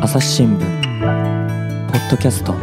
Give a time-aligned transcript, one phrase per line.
[0.00, 0.60] 朝日新聞
[1.90, 2.54] ポッドキャスト。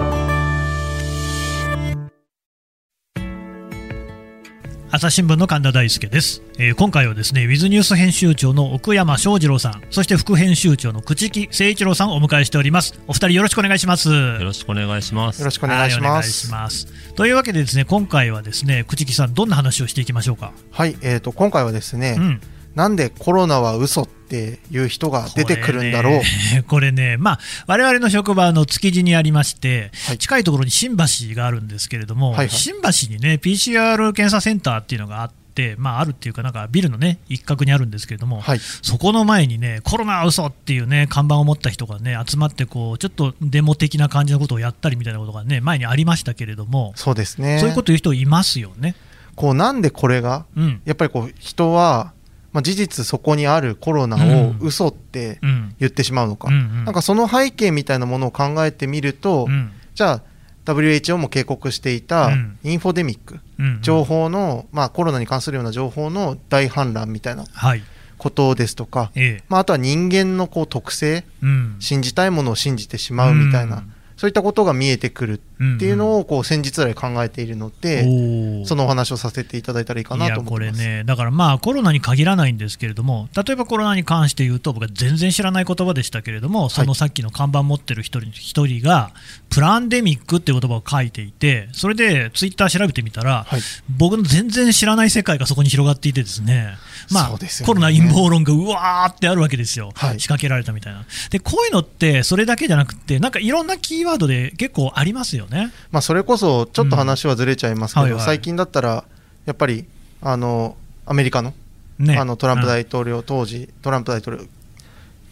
[4.90, 12.98] 朝日新聞の神田大輔です、えー今回はですねウィズニュース編集長の奥山翔二郎さんそして副編集長の朽木誠一郎さんをお迎えしております。
[13.06, 14.10] お二人よろしくお願いします。
[14.10, 15.40] よろしくお願いします。
[15.40, 16.32] よろしくお願いしはいお願います。
[16.32, 16.88] します。
[17.16, 22.42] というわけでですね今回はですね朽木さんどんな話をしていきましょうか、はい、えー、と今回はですね、うん
[22.76, 26.22] なんでコロナは嘘っていう人が出てくるんだろう。
[26.68, 47.60] これねまあ、我々の職場の築地にありまして、はい近いところに新橋があるんですけれども、はいはい新橋にね、PCR 検査センターっていうのがあって、まあ、あるっていうか、なんかビルのね、一角にあるんですけれども、はい、そこの前にね、コロナは嘘っていうね、看板を持った人がね、集まってこう、ちょっとデモ的な感じのことをやったりみたいなことがね、前にありましたけれども、そうですね。
[47.60, 48.96] そういうこと言う人いますよね。
[49.36, 50.46] こうなんでこれが？
[50.56, 50.82] うん。
[50.86, 52.14] やっぱりこう人は、
[52.56, 54.24] まあ、事実そこにあるコロナをう
[54.54, 55.76] ん嘘ってうん。
[55.78, 60.22] 言ってしまうのか、なんかその背景みたいなものを考えてみると、うんじゃあ
[60.66, 67.84] WHO も警告していたうんインフォデミック、うん情報の、まあ、コロナに関するような情報の大反乱みたいなはい。
[68.18, 69.44] ことですとか、ええ。
[69.50, 71.76] まあ、あとは人間のこう特性うん。
[71.80, 73.92] 信じたいものを信じてしまうみたいな、うん
[74.26, 78.66] そういったことが見えてくるっていうのを、をこう先日来考えているので、おー。
[78.66, 80.82] そのお話をさせていただいたらいいかなと思ってます。
[80.82, 89.12] いやこれね、だからまあコロナに限らないんですけれども、例えばコロナに関して言うと、僕は全然知らない言葉でしたけれども、そのさっきの看板持ってる一人一人が、
[89.52, 93.62] プランデミックっていう言葉を書いていて、それでツイッター調べてみたら、はい、
[93.96, 96.78] 僕の全然知らない世界がそこに広がっていてですね、
[97.12, 97.38] まあね。
[97.66, 100.20] コロナ陰謀論がうわーってあるわけですよ、はい。
[100.20, 101.06] 仕掛けられたみたいな。
[101.30, 105.72] で、こういうのって、それだけじゃなくて、なんかいろんなキーワードで結構ありますよね。
[105.92, 108.12] まあ、それこそちょっと話はずれちゃいますけど、うん。
[108.12, 108.26] はいはい。
[108.26, 109.04] 最近だったら
[109.46, 109.86] やっぱり
[110.22, 111.54] あのアメリカの,、
[112.00, 112.68] ね、あのトランプうん。
[112.68, 114.44] 大統領、当時トランプ大統領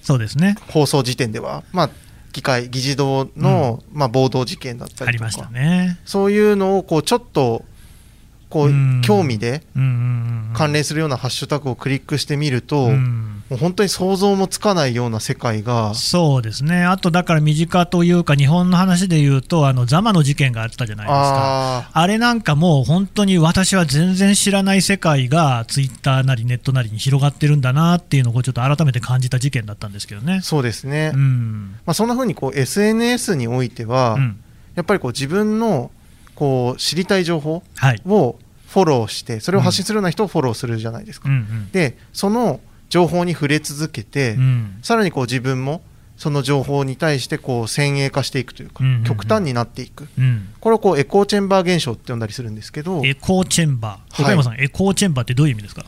[0.01, 1.89] そうですね、放送時点では、まあ、
[2.33, 5.97] 議会議事堂の、まあ、暴動事件だったありとか、ね。
[6.05, 7.63] そういうのをこうちょっと
[8.49, 9.01] こう、うん。
[9.03, 10.53] 興味でうんうんうんうん。
[10.53, 21.77] 関連するようなハッシュタグをクリックしてみると、うんもう本当に想像もつかないような世界が、そうですね、あとだから身近というか、日本の話で言うと、あのザマの事件があったじゃないですか。
[21.77, 30.35] ああれなんかもう本当に私は全然知らない世界がツイッターなりネットなりに広がってるんだなっていうのをちょっと改めて感じた事件だったんですけどね。
[30.35, 30.41] ー。
[30.41, 31.75] そうですね、うん。
[31.85, 34.39] まあ、そんな風にこう SNS においては、うん。
[34.75, 35.91] やっぱりこう自分の
[36.35, 38.01] こう知りたい情報はい。
[38.07, 41.71] をフォローしてそれを発信するような人をフォローするじゃないですか、うんうん。
[41.71, 42.59] でその
[42.93, 44.77] 情報に触れ続けて、うん。
[44.83, 45.81] さらにこう自分も
[46.15, 49.03] その情報に対してこう先鋭化していくというか、うんうんうん。
[49.03, 50.07] 極端になっていく。
[50.15, 50.49] うん。
[50.59, 54.21] これをこうエコーチェンバー現象って呼んだりするんですけどエコーチェンバー、はい。
[54.21, 55.85] 岡山さん、エコーチェンバーってどういう意味ですか、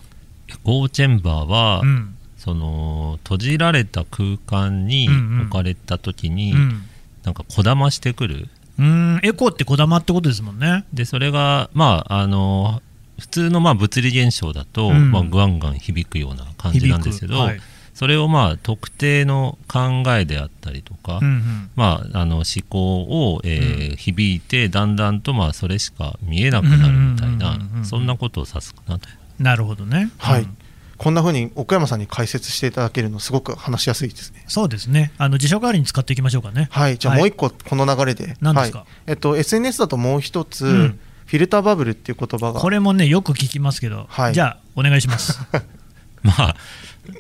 [0.48, 2.18] エコーチェンバーは、うん。
[2.40, 5.42] その閉じられた空間にうんうん。
[5.42, 6.82] 置かれた時に、うん。
[7.24, 8.50] なんかこだましてくる。
[8.80, 10.86] うん、エコーってこだまってことですもんね。
[10.92, 12.82] でそれがまああの
[13.20, 15.12] 普通のまあ物理現象だと、うん。
[15.12, 17.62] まあ、ガンガン響くような感じなんですけど、はい。
[17.94, 21.70] それをまあ特定の考えであったりとか、うんうん。
[21.76, 29.08] まあ、あの思考を、えー響いてだんだんとまあそれしか見えなくなるみたいなそんなことを指すかなと。
[29.40, 30.10] なるほどね。
[30.18, 30.58] はい、うん
[30.98, 34.46] こんな風に奥山さんに解説していただけるのすごく話しやすいですね。
[34.48, 35.12] そうですね。
[35.18, 36.70] あの辞書代わりに使っていきましょうかね。
[36.72, 36.98] はい。
[36.98, 37.20] じゃあはい。
[37.20, 38.80] もう一個この流れで、何ですか？
[38.80, 38.88] はい。
[39.08, 42.60] えっと、SNS だともう一つ、うんフィルターバブルっていう言葉が。
[42.60, 44.34] これもね、よく聞きますけど、はい。
[44.34, 45.40] じゃあ、お願いします。
[46.24, 46.56] まあ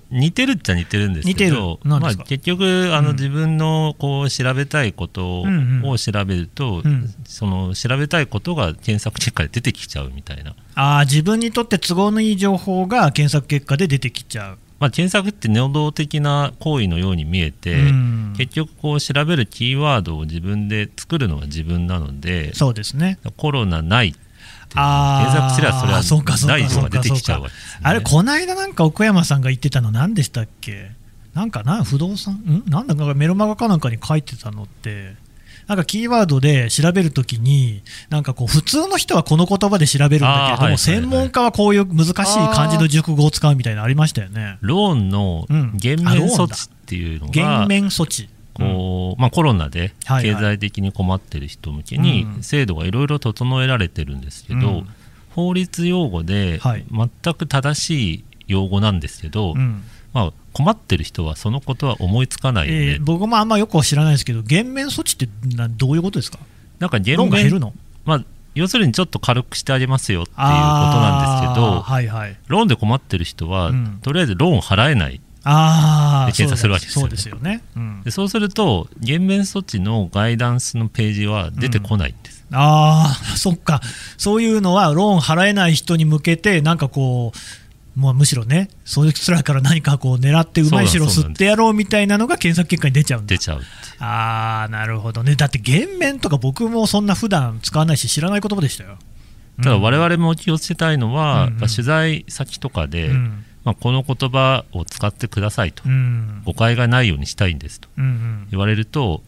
[0.10, 1.90] 似てるっちゃ似てるんですけど似てる。
[1.90, 2.22] 何ですか？
[2.22, 3.16] まあ、結局あの、うん。
[3.16, 5.42] 自分のこう調べたいこと
[5.84, 7.14] を調べると、うん。
[7.26, 14.58] その調べたいことが検索結果で出てきちゃうみたいな、あー自分にとって都合のいい情報が検索結果で出てきちゃう。
[14.80, 18.34] まあ、検索って能動的な行為のように見えて、うん。
[18.38, 23.18] 結局こう調べるキーワードを自分で作るのが自分なのでそうですね。
[23.38, 24.14] コロナない
[24.74, 26.02] 検索すればそれは
[26.47, 30.91] ない情報が出てきちゃうわけです、ね、あれ、この間なんか奥山さんが言ってたの、何でしたっけ？
[31.34, 32.34] なんかな、不動産？
[32.34, 32.64] ん？
[32.67, 35.16] なんだかメロマガかなんかに書いてたのって、
[35.67, 42.14] なんかキーワードで調べるときに、なんかこう、普通の人はこの言葉で調べるんだけれども、はい専門家はこういう難しい
[42.53, 44.58] 漢字の熟語を使うみたいなのありましたよね。
[44.62, 48.29] ローンのうん減免措置っていうのが、減免措置。
[48.53, 52.44] こうまあ、コロナで経済的に困ってる人向けにうん。
[52.44, 54.88] 制度がいろいろ整えられてるんですけど、うん。
[55.32, 56.85] 法律用語ではい。
[56.90, 59.84] 全く正しい用語なんですけど、うん。
[60.14, 66.40] まあ、困ってる人はそのことは思いつかないんで、えー僕もあんまよくは知らないですけど、減免措置ってなどういうことですか？
[66.79, 67.73] なんか減ローンが減る免、の？
[68.05, 68.23] まあ、
[68.53, 72.37] 要するにちょっと軽くしてあげますよっていうことなんですけど、はいはい。
[72.47, 73.99] ローンで困ってる人は、うん。
[74.02, 76.66] とりあえずローン払えない、あ検査す。
[76.66, 77.09] るわけですよね。
[77.09, 77.61] そうですよね。
[77.75, 78.02] うん。
[78.03, 83.81] でそうすると減免措置のガイダンスのページは出てこないんです、ああ、そっか、
[84.17, 87.37] そういうのはローン払えない人に向けて、なんかこう、
[87.96, 93.30] もうむしろね、そういう人らから何かこう狙って、うまい汁を吸ってやろうみたいなのが検索結果に出ちゃうんだ。
[93.30, 93.62] 出ちゃう
[94.00, 98.97] ああ、なるほどね、だって減免とか、僕もそんな普段使わないし、知らない言葉でしたよ。
[99.64, 101.59] ただ我々も気をつけたいのは、うんうん。
[101.70, 103.46] 取材先とかで、うん。
[103.64, 106.41] まあ、この言葉を使ってくださいと、うん。
[106.46, 107.88] 誤解がないようにしたいんですと。
[107.98, 109.24] うん言われると、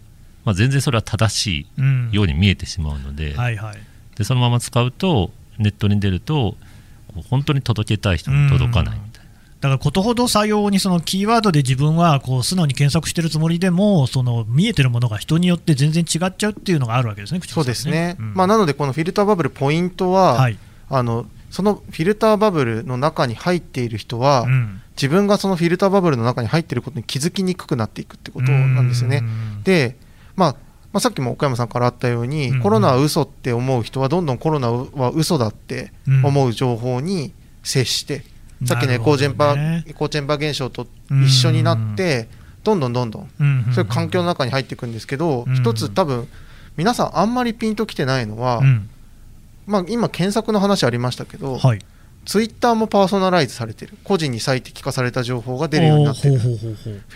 [0.48, 3.78] まあ、全然それは正しうんいように見えてしまうので,、はいはい、
[4.16, 6.56] でそのまま使うとネットに出ると
[7.22, 9.30] 本当に届けたい人に届かないみたいな、
[9.62, 18.34] だからことほどさようにそのキーワードで自分はこう素直に検索してるつもりでもその見えてるものが人によって全然違っちゃうっていうのがあるわけですね、口そうですね、うん。
[18.34, 20.58] まあ、なのでこのフィルターバブルポイントは、はい。
[20.90, 24.82] あのそのフィルターバブルの中に入っている人は、うん。
[24.98, 29.22] 自分がそのフィルターバブルの中に入っていることに気づきにくくなっていくってことなんですよね。
[29.24, 29.64] うん。
[29.64, 29.96] で、
[30.36, 30.56] まあ
[30.98, 32.62] まあ、さっきも岡山さんからあったように、うんうん。
[32.64, 35.92] コロナは嘘って思う人はどんどんコロナは嘘だって
[36.24, 38.24] 思う情報に接して、
[38.66, 39.84] さっきのエコーチェンバー、なるほどね。
[39.90, 42.28] エコーチェンバー現象と一緒になって、
[42.64, 43.30] どんどんどんどん。
[43.40, 45.56] うんうんそういう環境の中に入っていくんですけど、うん。
[45.56, 46.28] 一つ多分
[46.78, 48.90] 皆さんあんまりピンときてないのは、うん。
[49.68, 51.80] まあ、今検索の話ありましたけど、はい、
[52.28, 53.98] ツイッターもパーソナライズされてる。
[54.04, 56.38] 個人に最適化された情報が出るようになってる。
[56.38, 56.48] フ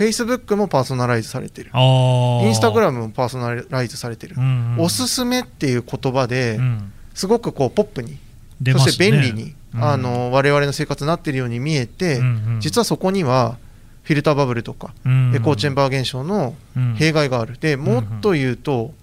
[0.06, 1.70] ェイスブックもパーソナライズされてる。
[1.76, 4.86] インスタグラムもパーソナライズされてる、うんうん。
[4.86, 6.94] おすすめっていう言葉でうん。
[7.14, 8.20] すごくこうポップに、
[8.62, 8.72] ね。
[8.72, 9.84] そして便利に、うん。
[9.84, 12.30] あの我々の生活になってるように見えて、うんう
[12.60, 12.60] ん。
[12.62, 13.58] 実はそこには
[14.04, 16.96] フィルターバブルとか、うんエコーチェンバー現象のうん。
[16.96, 17.58] 弊害がある。
[17.60, 18.94] でもっと言うと、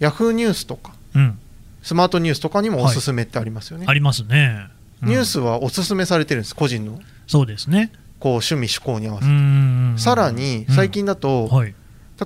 [0.00, 1.38] ヤフーニュースとかうん。
[1.84, 7.00] スマートニュースとかにもおすすめってありますよね、ありますね、うんニュースはおすすめされてるんです個人の。
[7.26, 9.94] そうですね、こう趣味嗜好に合わせて、うん。
[9.98, 11.74] さらに最近だと、はい、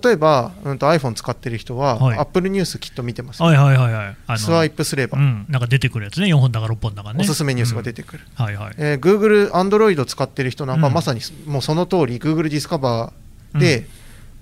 [0.02, 2.18] 例えば、うん、と iPhone 使ってる人は、はい。
[2.18, 4.16] Apple ニュースきっと見てますよ、はいはいはいはい。
[4.26, 7.18] あのスワイプすれば、うん、なんか出てくるやつね、4本だか6本だかね。
[7.20, 8.44] おすすめニュースが出てくる、うん。
[8.44, 8.74] はいはい。
[8.78, 10.92] えー Google、Android 使ってる人なんか、うん。
[10.92, 13.86] まさにもうその通り Google ディスカバーで、うん。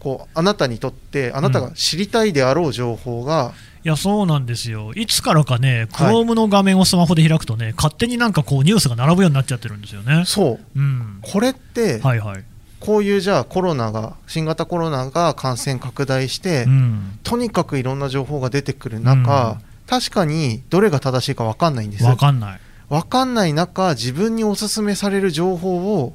[0.00, 3.52] こうあなたにとってあなたが知りたいであろう情報が、
[3.84, 4.92] いや、そうなんですよ。
[4.94, 10.24] いつからかね、はい Chrome の画面をスマホで開くとね、勝手になんかこうニュースが並ぶようになっちゃってるんですよね。
[10.26, 11.18] そううん。
[11.22, 12.44] これって、はいはい。
[12.80, 17.18] こういうじゃあコロナが新型コロナが感染拡大して、うん。
[17.22, 22.60] とにかくいろんな情報が出てくる中、うん確かにどれが正しいか分かんないんですわかんない。
[22.90, 26.14] 分かんない中自分におすすめされる情報を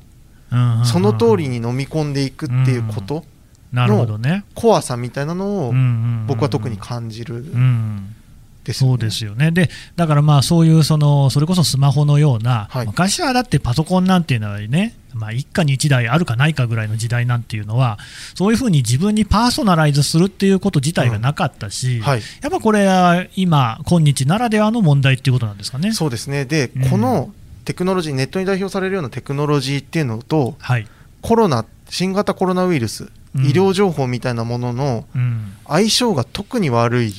[0.86, 3.25] その通りに飲み込んでいくっていうこと、
[3.74, 4.46] なるほどね。
[4.54, 5.84] 怖さみたいなのをうんうん
[6.22, 8.16] うん僕は特に感じるうん。
[8.64, 9.52] ですよねそうですよね。
[9.52, 18.00] で、だからまあそういうその、それこそスマホのような、はい昔はだってパソコンなんていうのはね、まあ一家に一台あるかないかぐらいの時代なんていうのは、
[18.36, 25.92] そういうふうに自分にパーソナライズするっていうこと自体がなかったし、はいやっぱこれは今、今日ならではの問題っていうことなんですかね。
[25.92, 27.34] そうですねで、うんこの
[27.66, 30.88] テクノロジーネットに代表されるようなテクノロジーっていうのとはい。
[31.22, 35.54] コロナ新型コロナウイルス、うん医療情報みたいなもののうん。
[35.68, 37.14] 相性が特に悪い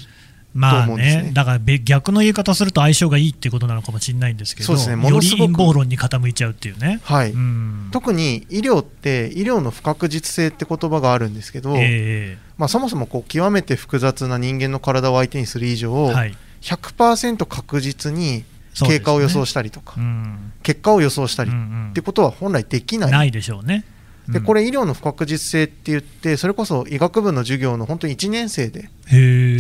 [0.55, 1.23] まあと思うんですね。
[1.25, 4.97] ね、だからべ逆の言い方すると相性がいいっていうことなのかもしれないんですけど、そうですね。
[4.97, 7.01] もよりのすごく陰謀論に傾いちゃうっていうね。
[7.03, 7.89] はい、うん。
[7.91, 18.44] 特に医療って医療の不確実性って言葉があるんですけど、えまあ、そもそもこう極めて複雑な人間の体を相手にする以上、えはい、100%確実に
[18.75, 20.53] 経過を予想したりとか、うん。
[20.63, 23.85] 結果を予想したりってことは本来できない、ないでしょうね。
[24.29, 24.45] でうん。
[24.45, 28.89] これ医療の不確実性って言ってそれこそ医学部の授業の本当に1年生で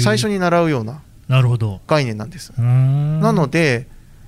[0.00, 1.02] 最初に習うような。
[1.86, 3.86] 概念なんです、なので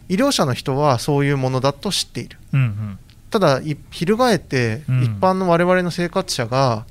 [0.08, 2.38] 医療者の人はそういうものだと知っている。
[2.54, 2.98] うんうん。
[3.28, 5.02] ただい翻ってうん。
[5.02, 6.86] 一般の我々の生活者が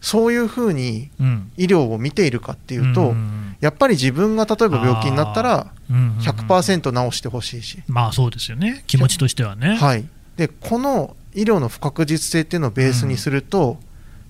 [0.00, 1.50] そういうふうにうん。
[1.56, 6.18] 医療を見ているかっていうと、んやっぱり自分が例えば病気になったらうんうんうん。
[6.20, 9.76] 100%治してほしいし、まあそうですよね、気持ちとしてはね。
[9.76, 13.78] はい、でこの医療の不確実性っていうのをベースにすると、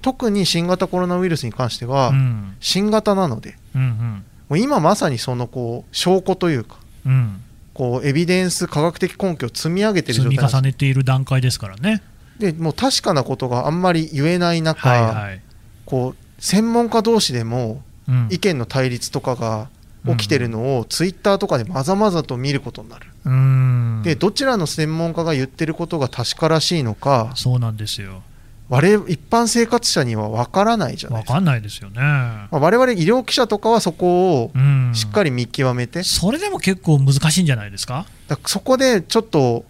[0.03, 2.57] 特に新型コロナウイルスに関しては、うん。
[2.61, 7.13] 新型なのでうんもう今まさにそのこう証拠というかうん。
[7.13, 7.41] うん
[7.75, 10.73] こうエビデンス科学的根拠を積み上げてる積み状態なんです。
[10.73, 12.03] 重ねている段階ですからね。
[12.39, 15.41] でもう確かなことがあんまり言えない中、はいはい。
[15.85, 18.29] こう専門家同士でもうん。
[18.31, 19.69] 意見の対立とかが
[20.07, 23.07] 起きてるのをツイッターとかでまざまざと見ることになる。
[23.25, 28.23] うんでどちらの専門家が言ってることが確からしいのかそうなんですよ。
[28.71, 31.33] 我々一般生活者には分からないじゃないですか。
[31.35, 32.01] わかんないですよね。
[32.01, 38.07] まあ、我々医療記者とかはそこをうんしっかり見極めて、それでも結構難しいんじゃないですか？
[38.29, 39.65] だそこでちょっと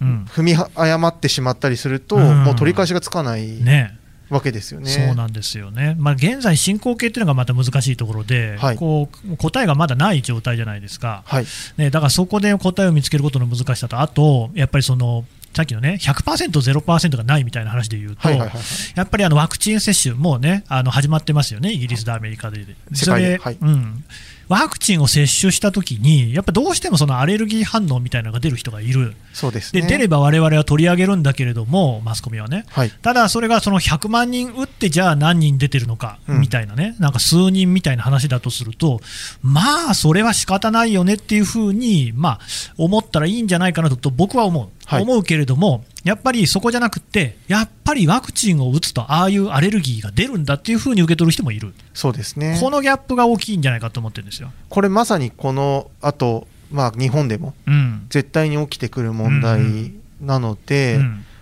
[0.00, 3.96] うん踏み誤ってしまったりすると、うんもう取り返しがつかないね
[4.30, 4.88] わけですよね。
[4.88, 8.76] そうなんですよね、まあ、現在、進行形っていうのがまた難しいところで、はい。
[8.76, 11.46] こう答えがまだない状態じゃないですか、はい、
[11.76, 18.62] ね、だからそこで答えを見つけることの難しさと、あと、やっぱりその、さっきのね、100%、0%がないみたいな話で言うと、はいはいはいはい。
[18.94, 22.64] やっぱりあのワクチン接種、もうね、あの始まってますよね、イギリスで、アメリカで。
[22.92, 23.38] 世界で。
[23.38, 23.58] それはい。
[23.60, 24.04] うん、
[24.50, 29.82] ワクチンを接種したときに、やっぱどうしてもそのアレルギー反応みたいなのが出る人がいる、そうですね。
[29.82, 32.64] で出れば我々は取り上げるんだけれども、マスコミはね。
[32.68, 36.40] はい、ただ、それがその100万人打って、じゃあ何人出てるのかうん。
[36.40, 39.00] みたいなね、なんか数人みたいな話だとすると、
[39.40, 42.40] まあ、それは仕方ないよねっていうふうに、まあ、
[42.76, 52.58] 思ったらいいんじゃないかなとと僕は思う、はい思うけれども、やっぱりそこじゃなくって、やっぱりワクチンを打つと、ああいうアレルギーが出るんだっていうふうに受け取る人もいる、そうですね。
[52.60, 54.50] このギャップが大きいんじゃないかと思ってるんですよ。
[54.68, 58.06] これまさにこの後、まあ日本でもうん。
[58.10, 60.98] 絶対に起きてくる問題なので、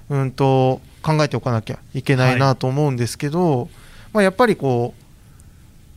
[0.09, 3.69] ううんん、と考えておかなきゃいけないなと思うんですけど、
[4.13, 5.03] まあやっぱりこう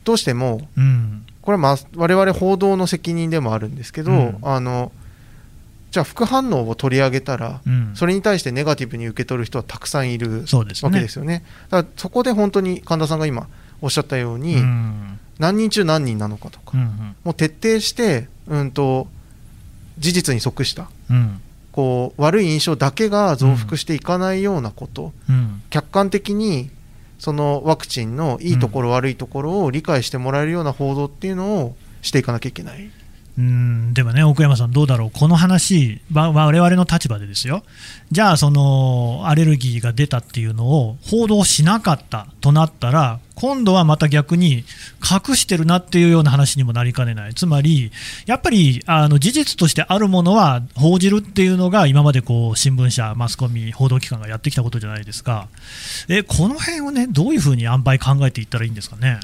[0.04, 1.26] どうしてもうん。
[1.42, 4.38] これはまあ我々報道の責任でもあるんですけど、うん。
[4.42, 4.92] あの
[5.92, 7.92] じゃあ副反応を取り上げたら、うん。
[7.96, 11.44] それに対してネガティブに受け取る人はたくさんいるわけですよね。
[11.70, 13.48] だからそこで本当に神田さんが今
[13.82, 15.20] おっしゃったように、うん。
[15.38, 17.16] 何人中何人なのかとか、うん。
[17.26, 19.08] もう徹底して、うん、と
[20.00, 21.42] 事実に即したうん。
[21.74, 25.62] こう悪い印象だけが増幅していかないようなこと、うん。
[25.70, 26.70] 客観的に
[27.20, 32.90] そのワクチンのいいところ、悪いところを理解してもらえるような報道っていうのをしていかなきゃいけない。
[33.38, 37.64] うんでもね、奥山さん、どうだろう、この話、わ我々の立場でですよ、
[38.12, 44.66] じゃあ、そのアレルギーが出たっていうのを報道しなかったとなったら、今度はまた逆に
[45.00, 47.94] 隠してるなっていうような話にもなりかねない、つまり、
[48.26, 55.48] やっぱりあの事実としてあるものは報じるっていうのが、今までこう新聞社、マスコミ、報道機関がやってきたことじゃないですか、
[56.10, 59.22] えこの辺をね、どういうふうに塩梅考えていったらいいんですかね？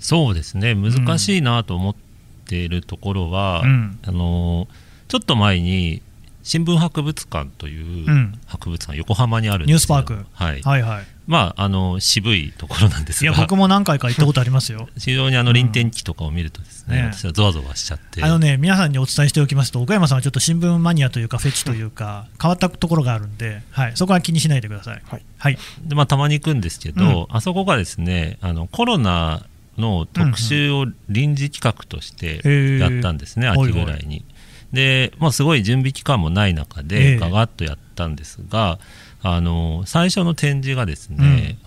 [0.00, 0.74] そうですね。
[0.74, 2.09] 難しいなと思って
[2.56, 3.98] いるところは、うん。
[4.06, 4.68] あの
[5.08, 6.02] ちょっと前に
[6.42, 8.38] 新聞博物館といううん。
[8.46, 9.74] 博物館、横浜にあるんですよ。
[9.74, 10.26] ニュースパーク。
[10.32, 10.62] はい。
[10.62, 13.30] はいはい、まああの渋いところなんですが。
[13.30, 14.88] いや僕も何回か行ったことありますよ。
[14.98, 18.22] 非常にあの臨転機とかを見るとですね,、ね私はゾワゾワしちゃって。
[18.24, 25.02] あのね、皆さんにお伝えしておきますと、岡山さんはちょっと新聞マニアというか、フェチというか、変わったところがあるんで、はい、そこは気にしないでください。
[25.08, 25.22] はい。
[25.38, 29.44] はい、でまあ、たまに行くんですけど、あそこがですねあのコロナ
[29.80, 32.40] の特集を臨時企画として
[32.78, 34.24] やったんですね、秋ぐらいに。
[34.72, 38.78] で、まあ、すごい準備期間もない中ええでガガッとやったんですが、
[39.22, 41.58] あの最初の展示がですね、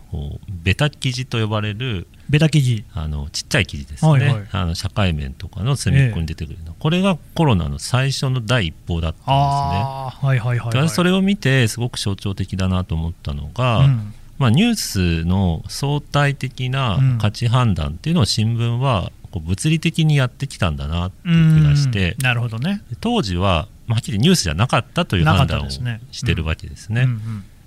[0.49, 4.47] ベタ生地と呼ばれるベタ記事、あのちっちゃい生地ですね、はいはい。
[4.51, 9.31] あの社会面とかの隅っこに出てくるの、これがコロナの最初の第一報だったんですね。
[9.31, 10.89] はいはいはい、はい。
[10.89, 17.17] それを見てすごく象徴的だなと思ったのが、うんまあ、ニュースの相対的なうん。
[17.17, 22.23] 価値判断っていうのを新聞はこう物理的にやってきたんだなっていう気がしてうん。
[22.23, 22.81] なるほどね。
[22.89, 27.07] で当時は、まあはっきりニュースじゃなかったという判断をしてるわけですね。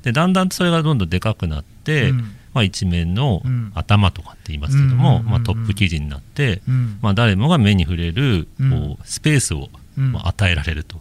[0.03, 2.19] でだんだんそれがどんどんでかくなって、うん。
[2.53, 3.73] まあ、一面のうん。
[3.75, 6.99] 頭とかって言いますけども、まあ、トップ記事になって、うん。
[7.01, 8.71] まあ、誰もが目に触れるうん。
[8.71, 10.13] こうスペースをうん。
[10.13, 10.99] まあ与えられると。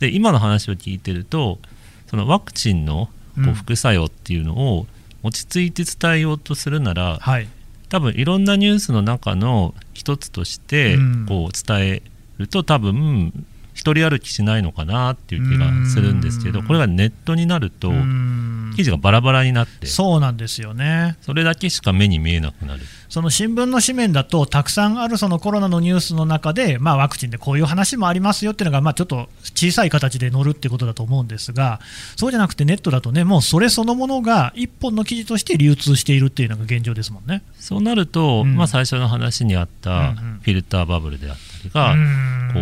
[0.00, 1.60] で今の話を聞いてると
[2.08, 4.86] そのワクチンのこう副作用っていうのを
[5.22, 7.48] 落ち着いて伝えようとするなら、はい、
[7.88, 11.26] 多分いろんなニュースの中の一つとしてうん。
[11.26, 12.02] こう伝え
[12.38, 13.32] ると多分
[13.74, 16.66] 一人歩きしないのかなっていう気がするんですけどうん。
[16.66, 21.16] これがネットになるとうん記事がバラバラになってそうなんですよね。
[21.22, 22.82] それだけしか目に見えなくなる。
[23.08, 31.80] その新聞の紙面だと、たくさんあるそのコロナのニュースの中で、まあ、ワクチンでこういう話もありますよっていうのが、まあ、ちょっと小さい形で載るっていうことだと思うんですが、
[32.14, 37.42] そうじゃなくてネットだとね、もうそれそのものが一本の記事として流通しているっていうのが現状ですもんね。
[37.58, 38.54] そうなると、うん。
[38.54, 41.42] まあ、最初の話にあったフィルターバブルであった。
[41.42, 42.50] りが、うん。
[42.52, 42.60] こ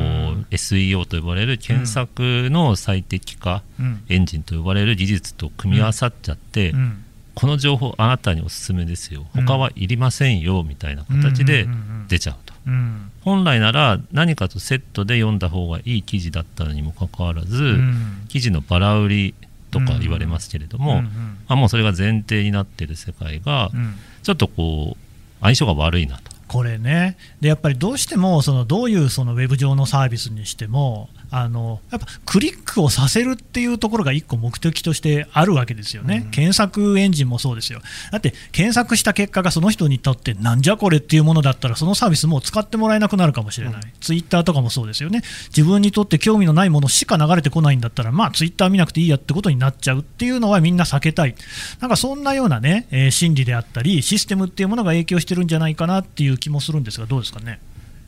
[0.51, 4.03] う SEO と呼ばれる検索の最適化、うん。
[4.09, 7.05] エンジンと呼ばれる技術と組み合わさっちゃって、うん。
[7.35, 9.27] この情報あなたにおすすめですよ。
[9.37, 9.47] うん。
[9.47, 11.69] 他はいりませんよみたいな形で
[12.09, 13.11] 出ちゃうと、うん。
[13.23, 18.27] 本来なら何かとセットで読んだ方がいい記事だったのにもかかわらず、うん。
[18.29, 19.35] 記事のバラ売り
[19.71, 21.03] とか言われますけれども、
[21.47, 23.95] あ、もうそれが前提になっている世界がうん。
[24.23, 36.31] ちょっとこう相性が悪いなとこれね、でやっぱりどうしてもそのどういうそのウェブ上のサービスにしても、あのやっぱクリックをさせるっていうところが一個目的としてあるわけですよね、うん。
[36.31, 37.81] 検索エンジンもそうですよ、
[38.11, 51.35] だって検索した結果がその人にとってなんじゃこれっていうものだったら、そのサービスもう使ってもらえなくなるかもしれない、ツイッターとかもそうですよね、自分にとって興味のないものしか流れてこないんだったら、まあツイッター見なくていいやってことになっちゃうっていうのはみんな避けたい、
[51.81, 57.61] なんかそんなようなね、えー心理であったり、システムっていうものが影響してるんじゃないかなっていう気もするんですが、どうですかね？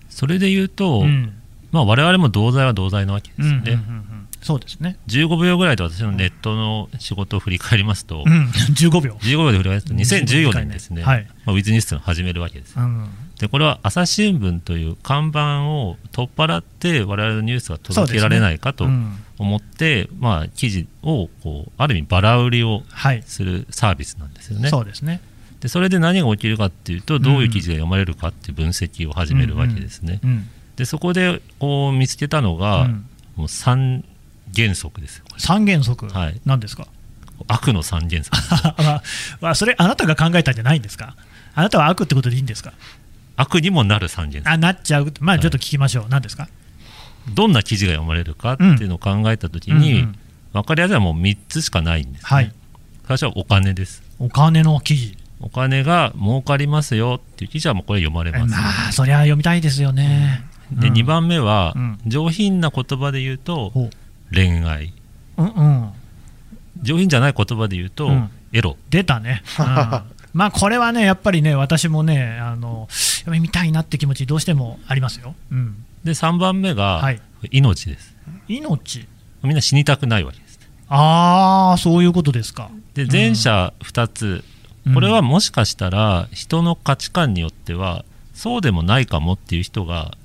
[0.08, 1.34] それで言うと、うん
[1.72, 4.28] まあ、我々も同罪は同罪なわけですよね、うんうんうんうん。
[4.42, 11.26] そうですね、15秒ぐらいで私のネットの仕事を振り返りますと、うん、 15秒、15秒で振り返ると2014年ですね、はい。
[11.44, 12.74] まあ、ウィズニュースを始めるわけです。
[12.76, 13.08] うん、
[13.38, 24.68] でこれは朝日新聞という看板を取っ払って我々のニュースが届けられないかとうん思って、まあ、記事をこうある意味バラ売りをはい、するサービスなんですよね。
[24.68, 25.22] そうですね、
[25.60, 30.20] でそれで何が起きるかっていうとどういう記事が読まれるかっていう分析を始めるわけですね。
[30.22, 30.48] うん
[30.80, 33.06] でそこでこう見つけたのが、うん。
[33.36, 34.02] もう3
[34.56, 35.24] 原則ですよ。
[35.28, 36.40] これ三原則、はい。
[36.46, 36.86] なんですか、
[37.48, 38.36] 悪の3原則。
[38.82, 39.02] まあ
[39.40, 41.16] まあ、それ、あなたが考えたんじゃないんですか、
[41.54, 42.72] あなたは悪ってことでいいんですか、
[43.36, 44.50] 悪にもなる3原則。
[44.50, 46.48] あなっちゃう、まあ、ちょっと聞きましょう、なんですか、
[47.34, 50.18] どんな記事が読まれるかっていうのを考えたときに、うんうん。
[50.52, 52.26] 分かりやすいのはもう3つしかないんです、ね。
[52.26, 52.52] はい、
[53.06, 54.02] 最初はお金です。
[54.18, 60.49] お金の記事、お金が儲かりますよっていう記事はもうこれ読まれます、まあ、そりゃ読みたいですよね。
[60.72, 60.94] でうん。
[60.94, 61.98] 2番目は、うん。
[62.06, 63.72] 上品な言葉で言うと
[64.32, 64.92] 恋愛。
[65.36, 65.92] うんうん、
[66.82, 68.30] 上品じゃない言葉で言うと、うん。
[68.52, 68.76] エロ。
[68.90, 69.66] 出たね、 うん。
[70.32, 72.88] まあこれはね、やっぱりね、私もね、あの
[73.26, 75.34] や見たいなって気持ち、どうしてもありますよ。
[75.50, 77.20] うん、で3番目が、はい。
[77.50, 78.14] 命です。
[78.48, 79.08] 命？
[79.42, 80.60] みんな死にたくないわけです。
[80.88, 82.70] ああ、そういうことですか。
[82.94, 84.44] で前者2つ、
[84.86, 84.94] うん。
[84.94, 90.16] これはもしかしたら人の価値観によってはそうでもないかもっていう人が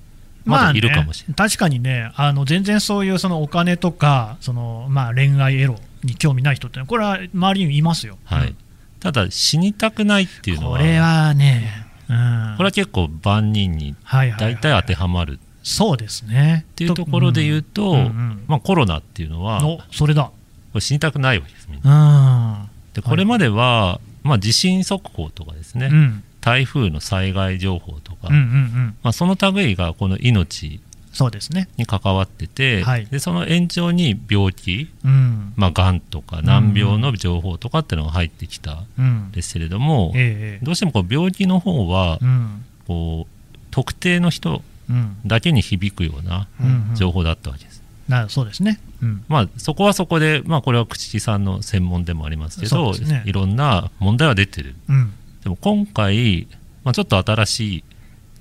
[0.46, 8.18] まだいるかもしれない、まあね、確かにね、あの全然そういうそのお金とか、そのまあ、恋愛エロに興味ない人ってこれは周りにいますよ。
[8.24, 8.48] はい。
[8.50, 8.58] うん。
[9.00, 15.34] ただ死にたくないっていうのはこれはね、うん、これは結構万人にはいはいはい大体当てはまる。
[15.34, 16.66] っそうですね。
[16.76, 19.62] ていうところで言うと、うんうんまあ、コロナっていうのは
[19.92, 20.32] それだ。
[20.76, 22.68] れ死にたくないわけですみんな。
[22.68, 22.94] うん。
[22.94, 28.98] でこれまでは、まあ、地震速報とかですね、うん台風の災害情報とか、うんうんうん。
[29.02, 30.80] まあ、その類がこの命
[31.12, 31.70] そうですね。
[31.78, 35.54] に関わってて、はいでその延長に病気、うん。
[35.56, 39.32] まあ、がんとか難病の情報とかっていうのが入ってきたんうん。
[39.32, 42.64] ですけれども、ええどうしてもこう病気の方はうん。
[42.86, 45.18] こう特定の人うん。
[45.26, 47.82] だけに響くようなうんうん情報だったわけです。
[48.08, 48.80] なそうですね。
[49.02, 49.26] うん。
[49.28, 55.14] まあ、そこはそこで、まあ、これは口木さんの専門でもありますけどすねいろんな問題は出てるうん。
[55.46, 56.48] でも今回、
[56.84, 57.84] まあ、ちょっと新しい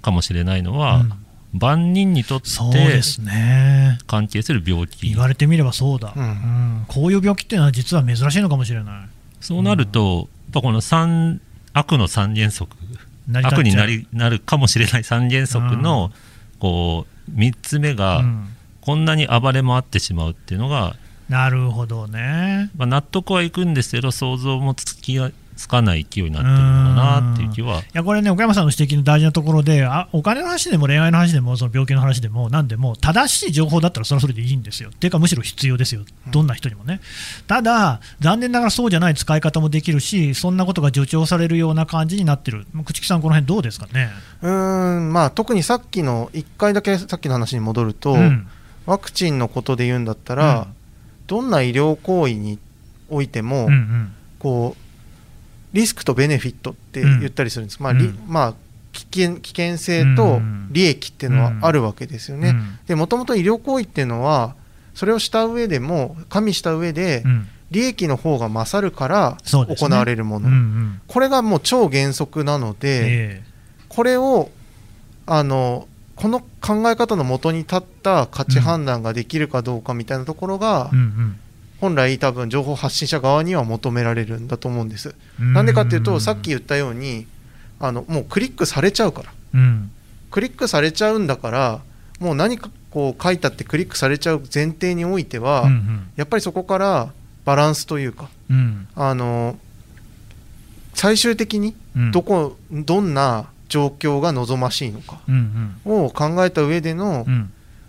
[0.02, 1.12] かもしれないのは、うん
[1.56, 4.00] 万人にとってそうですね。
[4.08, 6.12] 関係する病気言われてみればそうだ。
[6.16, 6.84] ううんん。
[6.88, 9.08] こういう病気っていうのは実は珍しいのかもしれない。
[9.40, 11.40] そうなると、やっぱこの三
[11.72, 12.76] 悪の三原則
[13.32, 16.10] 悪になりなるかもしれない三原則の、
[16.58, 18.48] こう3つ目が、うん
[18.80, 20.96] こんなに暴れ回ってしまうっていうのが、
[21.30, 22.70] なるほどね。
[22.76, 27.80] まあ、納得はいくんですけど想像もつきがつかない勢いになってるのかなっていう気は。
[27.80, 34.90] いやこれね、岡山さんの指摘の大事なところで、あお金の話でも恋愛の話でも、その病気の話でも、なんでも、正しい情報だったらそれはそれでいいんですよ。
[34.90, 37.00] っていうか、むしろ必要ですよ、どんな人にもね。
[37.46, 44.10] ただ、残念ながらそうじゃない使い方もできるし、そんなことが助長されるような感じになってる、朽木さん、この辺どうですかね？
[44.42, 48.46] うーんまあ特にさっきの1回だけさっきの話に戻ると、うん
[48.86, 50.74] ワクチンのことで言うんだったら、うん
[51.26, 52.58] どんな医療行為に
[53.08, 54.83] おいても、うんうんこう
[55.74, 58.18] リスクとベネフィットって言ったりするんです、まありうん。
[58.26, 58.54] まあ、
[58.92, 60.68] 危険危険性うとん。
[60.70, 62.50] 利益っていうのはあるわけですよね。
[62.50, 62.78] うん。
[62.86, 64.54] でもともと医療行為っていうのは
[64.94, 67.48] それをした上でも加味した上でうん。
[67.70, 71.00] 利益の方が勝るから行われるもの、うんうん。
[71.08, 73.42] これがもう超原則なので、え
[73.88, 74.50] これを
[75.26, 81.40] あのこの考え方のもとに立った価値判断ができるかどうかみたいなところが、えうん
[81.84, 85.14] 本来多分情報発信者側には求められるんだと思うんです。
[85.38, 85.52] うん。
[85.52, 87.26] なんでかっていうとさっき言ったように
[87.78, 89.32] あのもうクリックされちゃうから。
[89.54, 89.90] うん。
[90.30, 91.80] クリックされちゃうんだから
[92.20, 96.08] もう何かこう書いたってクリックされちゃう前提においては、うんうん。
[96.16, 97.12] やっぱりそこから
[97.44, 98.88] バランスというかうん。
[98.94, 99.58] あの
[100.94, 102.10] 最終的にうん。
[102.12, 107.26] どこ、どんな状況が望ましいのかうんを考えた上での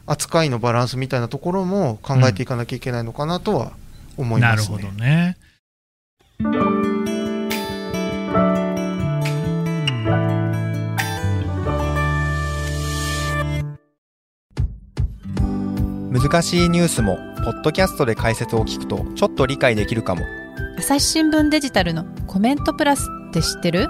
[0.06, 3.72] 扱いのバランスみたいなところも考えていかなきゃいけないのかなとは
[4.18, 5.38] 思います、ね、なるほどね。
[16.12, 20.24] 難しいニュースもポッドキャストで解説を聞くとちょっと理解できるかも。
[20.78, 23.88] 朝日新聞デジタルのコメントプラスって知ってる？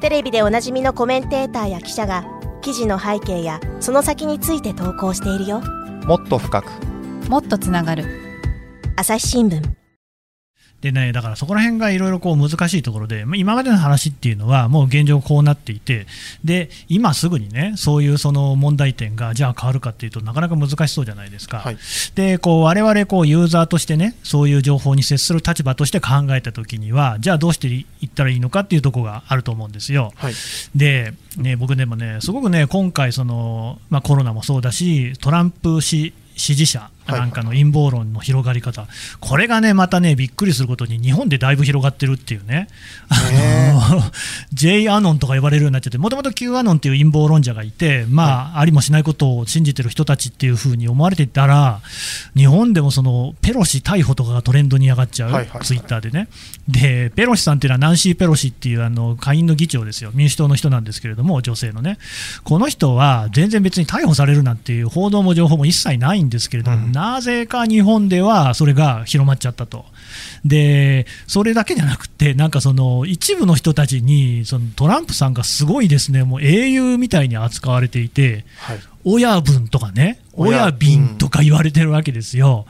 [0.00, 2.24] テレビでおなじみのコメンテーターや記者が
[2.62, 5.60] 記事の背景やその先について投稿しているよ。
[6.06, 6.66] もっと深く。
[7.28, 8.19] もっとつながる。
[9.00, 9.62] 朝日新聞
[10.82, 16.06] でね、だからそこら辺がいろいろこう難しいところで、まあ今までの話っていうのは、もう現状こうなっていて、
[16.44, 21.60] で今すぐにね、そういうその問題点がじゃあ変わるかっていうとなかなか難しそうじゃないですか。
[21.60, 21.78] はい
[22.14, 30.12] でこう我々こうユーザーとしてね、そういう情報に接する立場として考えたときには、じゃあどうしていったらいいのかっていうところがあると思うんですよ。
[30.16, 30.34] はい
[30.74, 38.86] で、ね、僕でもね、すごくね、今回その、まあ、コロナもそうだし、トランプ氏支持者なんかの陰謀論の広がり方、
[39.20, 42.68] これがね、またね、びっくりすることに、日本でだいぶ広がってるっていうね、
[43.32, 44.02] ねあの
[44.52, 51.80] J アノンとか呼ばれるようになっちゃって、もともと Q アノンっていう陰謀論者がいて、まあ、ありもしないことを信じてる人たちっていうふうに思われていたら、
[52.36, 55.64] 日本でもそのペロシ逮捕とかがトレンドに上がっちゃう、はいはいはい。
[55.64, 56.28] ツイッターでね。
[56.68, 61.98] で、ペロシさんっていうのはナンシー・ペロシっていうあの下院の議長ですよ、民主党の人なんですけれども、女性のね、
[62.44, 69.86] この人は全然別に逮捕されるなんていう報道も情報も一切ないんですけれども、うんなぜか日本ではそれが広まっちゃったと。
[70.44, 82.66] でそれだけじゃなくて、なんかその一部の人たちにそのトランプさんがすごいですね、もう英雄みたいに扱われていて、はい親分とかね、親親瓶瓶とか言われてるわけですよ。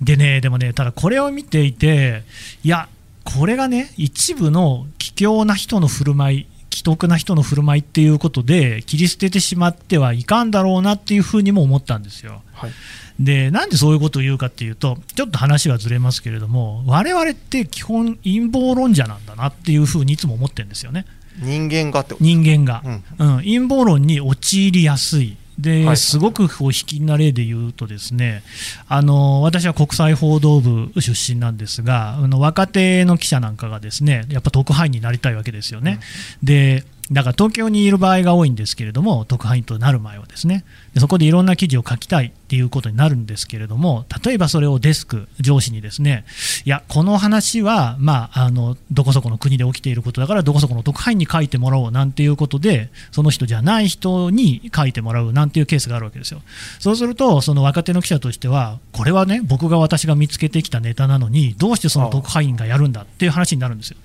[0.00, 2.24] でね、でもね、ただこれを見ていて、
[2.64, 2.88] いや、
[3.22, 12.42] これがね、一部の卑怯な人の振る舞い、既得な人の振る舞いっていうことで切り捨ててしまってはいかんだろうなっていうふうにも思ったんですよ。
[12.52, 12.70] はい。
[13.18, 21.04] でなんでそういうことを言うかっていうとちょっと話はずれますけれども我々って基本陰謀論者なんだなっていうふうにいつも思ってるんですよね。
[21.38, 22.92] 人間がって人間が、うん。
[22.92, 25.36] うん、陰謀論に陥りやすい。
[25.60, 28.42] ではいすごくこう引きな例で言うとですね
[28.88, 36.00] あの私は国際報道部出身なんですがあの若手の記者なんかがですねやっぱ特派員になりたいわけですよね。
[36.42, 40.64] でだから東京にいる場合が多いんですけれども特派員となる前はですね。
[40.94, 46.24] でそこでいろんな記事を書きたいっていうことになるんですけれども例えばそれをデスク上司にですね
[46.64, 56.42] いやこの話は、まあ、あのどこそこの国で起きていることだからどこそこの特派員に書いてもらおうなんていうことでその人じゃない人に書いてもらうなんていうケースがあるわけですよ。
[56.78, 63.96] そうするとその若手の記者としてはこれはね僕が私が見つけてきたネタなのにどうしてその特派員がやるんだっていう話になるんですよ。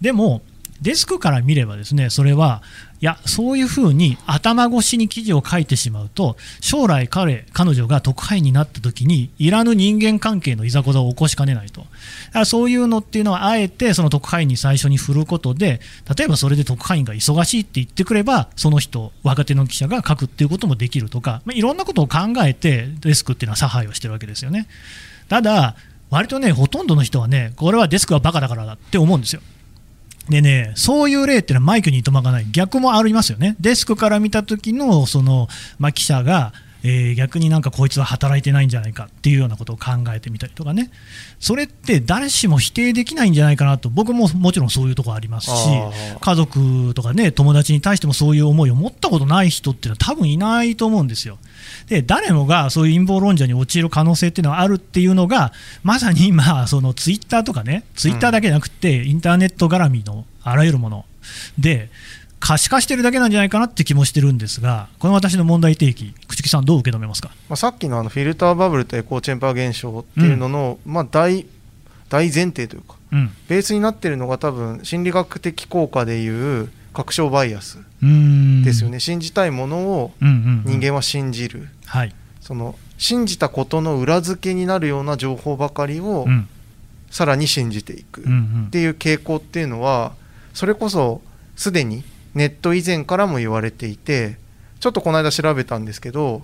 [0.00, 0.42] でも
[0.82, 2.62] デスクから見ればですねそれは
[3.00, 11.82] いやそういうふうに頭越しに記事を書いてしまうと将来彼彼女が特派員になった時にいらぬ人間関係のいざこざを起こしかねないと。
[11.82, 15.80] だからそういうのっていうのはあえてその特派員に最初に振ることで
[16.16, 24.68] 例えばそれで特派員が忙しいって言ってくればその人若手の記者が書くっていうこともできるとか、まあ、いろんなことを考えてデスクっていうのは差配をしてるわけですよね。
[25.28, 25.76] ただ
[26.08, 29.42] 割とねほとんどの人はねこれはデスクはバカだからだって思うんですよ。
[30.28, 36.52] でね、そういう例っていうのはマイクにいとまがない、逆もありますよね、デスクから見た時のその、まあ、記者が、
[36.86, 40.90] えー逆になんかこいつは働いてないんじゃないかっていうようなことを考えてみたりとかね、
[41.40, 45.52] それって誰しも否定できないんじゃないかなと、僕ももちろんそういうところありますし
[46.20, 51.38] 家族とかね、友達に対してもそういう思いを持ったことない人っていうのは多分いないと思うんですよ。
[51.88, 61.04] で誰もがそういう陰謀論者に陥る可能性っていうのはあるっていうのがまさに今そのツイッターとかねツイッターだけじゃなくて、インターネット絡みのあらゆるもの
[61.58, 61.90] で
[62.38, 67.30] 可視化してるだけなんじゃないかなって気もしてるんですがこの私の問題提起朽木さんどう受け止めますか？
[67.48, 71.46] まあ、さっきのあのフィルターバブルとエコーチェンバー現象っていうのの、まあ、大
[72.08, 73.30] 大前提というかうん。
[73.48, 77.78] ベースになってるのが多分心理学的効果でいう確証バイアス
[78.64, 80.80] ですよね、信じたいものをうんうんうん。
[80.80, 86.48] 人間は信じる、はい、その信じたことの裏付けになるような情報ばかりをうん。
[87.10, 88.64] さらに信じていくうんうん。
[88.68, 90.12] っていう傾向っていうのは
[90.54, 91.22] それこそ
[91.54, 92.04] すでに
[92.36, 94.36] ネット以前からも言われていて
[94.78, 96.42] ちょっとこの間調べたんですけど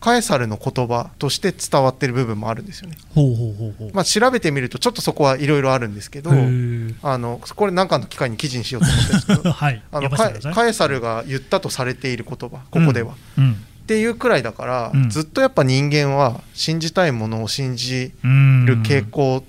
[0.00, 2.96] カエサルの言葉として伝わってる部分もあるんですよね。
[3.14, 9.82] ほうほうほうほう、まあ、調べてみるとちょっとそこはいろいろあるんですけどあのこれ何かの機会に記事にしようと思っんですけど はい。
[9.90, 15.08] あのカエサルが言ったとされている言葉ここでは、うんっていうくらいだから、うん。
[15.08, 19.42] ずっとやっぱ人間は信じたいものを信じうんる傾向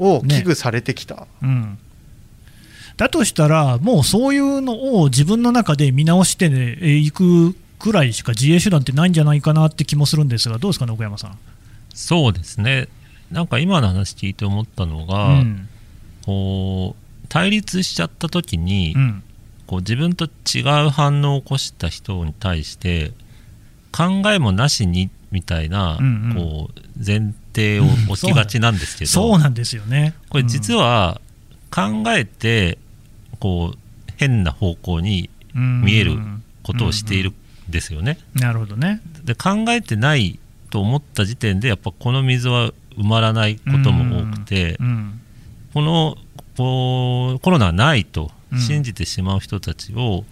[0.00, 1.78] を危惧されてきた、うん、
[3.00, 11.38] だとしたら、もうそういうのを自分の中で見直してい、ね、くくらいしか自衛手段ってないんじゃないかなって気もするんですが、どうですかね、奥山さん。
[11.94, 12.88] そうですね。
[13.30, 15.66] なんか今の話聞いて思ったのが、うん。
[16.26, 19.22] こう対立しちゃった時に、うん。
[19.66, 23.12] こう自分と違う反応を起こした人に対して
[23.92, 26.34] 考えもなしにみたいな、うんうん。
[26.34, 30.12] こう前提を置きがちなんですけど、そうなんですよね。
[30.28, 31.18] これ実は
[31.70, 32.76] 考えて
[33.40, 33.78] こう
[34.16, 35.82] 変な方向にうん。
[35.82, 36.16] 見える
[36.62, 37.34] ことをしているん
[37.68, 38.18] ですよね。
[38.34, 39.00] なるほどね。
[39.24, 40.38] で考えてない
[40.70, 45.20] と思った時点でやっぱこの水は埋まらないことも多くて、うん。
[45.74, 46.16] この
[46.56, 48.58] こうコロナはないとうん。
[48.58, 50.24] 信じてしまう人たちを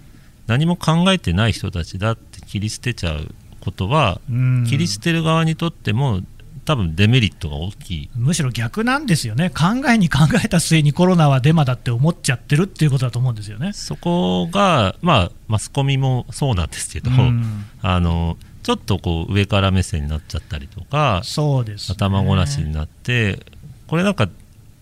[0.46, 4.64] 何も考えてない人たちだって切り捨てちゃうことは、うん。
[4.68, 6.22] 切り捨てる側にとっても
[6.68, 8.10] 多分デメリットが大きい。
[8.14, 13.72] むしろ逆なんですよね、考えに考えた末にコロナはデマだって思っちゃってるっていうことだと思うんですよね。
[13.72, 17.64] そこが、まあ、マスコミもそうなんですけど、うん。
[17.80, 23.40] あのちょっとこう上から目線になっちゃったりとか、そうです、ね、頭ごなしになって、
[23.86, 24.28] これなんか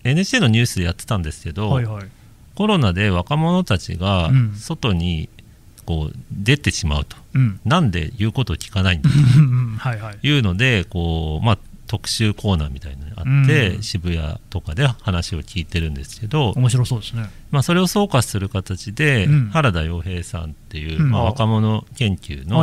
[0.03, 2.03] NHK のニュースでやってたんですけど、はいはい、
[2.55, 4.55] コロナで若者たちがうん。
[4.55, 5.29] 外に
[5.85, 13.83] こう出てしまうと、うん、なんで言うことを聞かないんだというので、こうまあ、特集コーナーみたいなのがあって、うん。
[13.83, 17.29] 渋谷とかで話を聞いてるんですけど、面白そうですね。
[17.49, 19.49] まあ、それを総括する形で、うん。
[19.49, 21.09] 原田洋平さんっていう、うん。
[21.09, 22.57] まあ、若者研究の、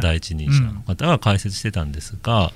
[0.00, 2.52] 第一人者の方が解説してたんですが、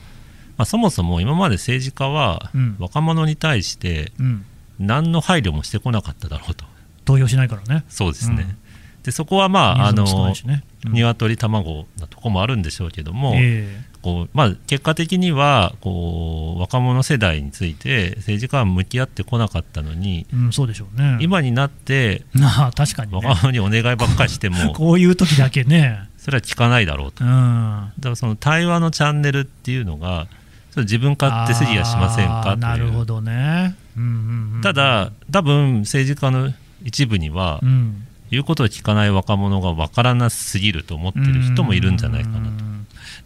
[0.57, 2.77] まあ、そもそも今まで政治家はうん。
[2.79, 4.45] 若者に対してうん、
[4.79, 6.65] 何の配慮もしてこなかっただろうと、
[7.05, 7.85] 投票しないからね。
[7.89, 8.66] そうですね、うん
[9.07, 10.65] でそこはまああのいしね。
[10.85, 10.93] うん。
[10.95, 21.19] 鶏卵なとこもあるんでしょうけども、えこうまあ、結果的にはこう若者世代について政治家は向き合ってこなかったのに、えうん、そうでしょうね。
[21.21, 27.25] 今になってなあ確かにね、若者にお願いばっかりしても こういう時だけね、それは聞かないだろうと。
[27.25, 30.27] うん、だからその対話のチャンネルっていうのが
[30.75, 32.57] 自分勝手すぎやしませんかという。
[32.59, 33.77] なるほどね。
[33.97, 34.61] うんうんうん。
[34.63, 36.53] ただ多分政治家の
[36.85, 42.65] 一部にはうん言うことを聞かない若者が分からなすぎると思ってる人もいるんじゃないかなと。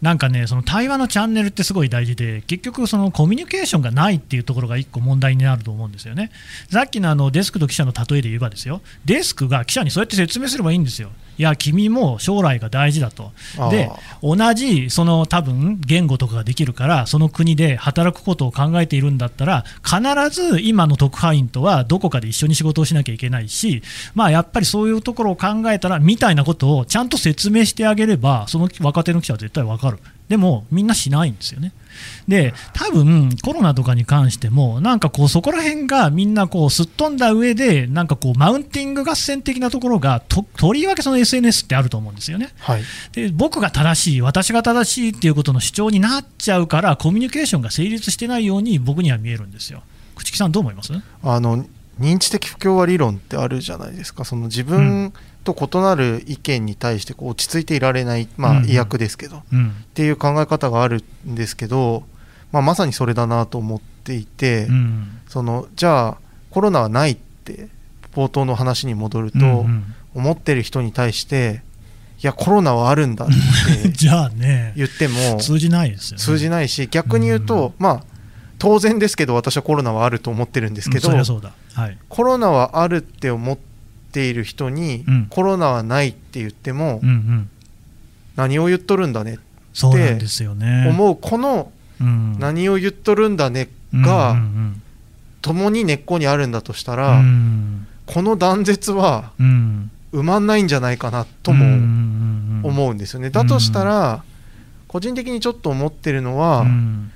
[0.01, 6.31] なんかね、その対話のチャンネルってすごい大事で、結局、そのコミュニケーションがないっていうところが一個問題になると思うんですよね。
[6.71, 11.11] さっきのあのデスクと記者の例えで言えばですよ、デスクが記者にそうやって説明すればいいんですよ。
[11.41, 13.31] いや、君も将来が大事だと。
[13.71, 13.89] で、
[14.21, 19.99] 同じその多分言語とかができるから、その国で働くことを考えているんだったら、必
[20.29, 23.81] ず今の特派員とはどこかで一緒に仕事をしなきゃいけないし、
[24.13, 29.97] まあ、やっぱりそういうところを考えたら、みたいなことをちゃんと説明してあげれば、その若手の記者は絶対わかる。
[30.29, 31.73] でも、みんなしないんですよね。
[32.27, 42.49] で、多分コロナとかに関しても、なんかこう、そこら辺がみんなこう、すっ飛んだ上で、なんかこう、マウンティング合戦的なところが、ととりわけその SNS ってあると思うんですよね。
[42.59, 42.81] はい
[43.13, 49.83] で僕が正しい、私が正しいっていうことの主張になっちゃうから、コミュニケーションが成立してないように僕には見えるんですよ。
[50.15, 50.93] 朽木さん、どう思います？
[51.23, 51.65] あの
[51.99, 62.03] 認知的不協和理論ってあるじゃないですかその自分と異なる意見に対してこう落ち着いていられない、まうんあ、意訳ですけど、っうんていう考え方があるんですけど、
[62.51, 66.17] まあ、まさにそれだなと思っていて、うんそのじゃあ
[66.49, 67.69] コロナはないって
[68.13, 71.61] 冒頭の話に戻ると、うんうん思ってる人に対して
[72.21, 76.21] いやコロナはあるんだって じゃあね、言っても通じないですよね。
[76.21, 78.03] 通じないし逆に言うと、まあ
[78.59, 81.53] 当然ですけど私はコロナはあると思ってるんですけど、うんそりゃそうだ。
[81.73, 81.97] はい。
[82.09, 83.70] コロナはあるって思って
[84.19, 85.27] いる人に、うん。
[85.29, 87.49] コロナはないって言っても、うんうん。
[88.35, 89.39] 何を言っとるんだね
[89.73, 90.87] そうなんですよね。
[90.89, 94.81] 思うこのうん、何を言っとるんだねうんがうん
[95.41, 97.87] 共に根っこにあるんだとしたうんら、うん。
[98.05, 99.91] この断絶はうん。
[100.13, 102.61] 埋まんないんじゃないかなとうんもうん。
[102.63, 103.29] 思うんですよね。
[103.29, 104.23] だとしたら
[104.87, 107.11] 個人的にちょっと思ってるのは、うん。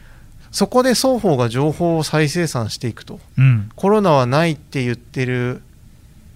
[0.52, 3.20] そこで双方が情報を再生産していくと。
[3.38, 3.70] うん。
[3.76, 5.62] コロナはないって言ってる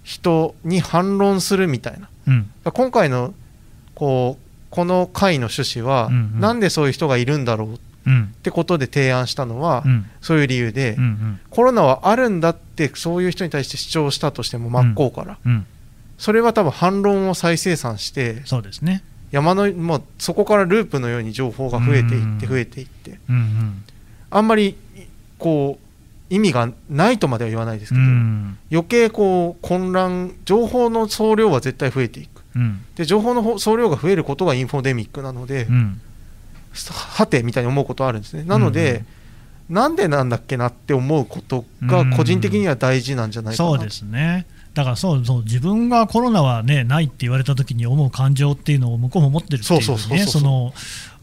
[0.09, 2.09] 人に反論するみたいな。
[2.27, 2.51] うん。
[2.63, 3.35] 今回の
[3.93, 6.39] こうこの会の趣旨は、うんうん。
[6.39, 8.33] なんでそういう人がいるんだろうっうん。
[8.41, 10.09] てことで提案したのは、うん。
[10.19, 15.67] そういう理由で、うんコロナはあるんだってそういう人に対して主張したとしても真っ向から、うん。
[16.17, 19.03] それは多分反論を再生産してそうですね。
[19.29, 22.49] 山のもうそこからループのように情報が増えていってうん。
[22.49, 23.19] 増えていって。
[23.29, 23.83] うんうん。
[24.31, 24.75] あんまり
[25.37, 25.88] こう
[26.29, 28.57] 意味がないとまでは言わないですうけど、ん。
[28.71, 32.43] 余計こう混乱情報の総量は絶対増えていく。
[32.55, 32.83] うん。
[32.95, 36.01] で情報のほ総量が増えることがインフォデミックなので、うん。
[36.91, 38.43] はてみたいに思うことあるんですね。
[38.43, 39.03] なので、
[39.69, 43.69] なんでなんだっけなって思うことが個人的には大事なんじゃないかな。
[43.69, 44.45] そうですね。
[44.73, 49.97] だからそうそう自分がコロナは、ね、ないって言われたときに思う感情っていうのを向こうも持ってるっていうね、そう。
[49.97, 50.73] その